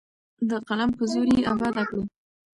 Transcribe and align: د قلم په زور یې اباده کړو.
د 0.49 0.51
قلم 0.67 0.89
په 0.97 1.03
زور 1.11 1.27
یې 1.35 1.43
اباده 1.53 1.83
کړو. 1.89 2.03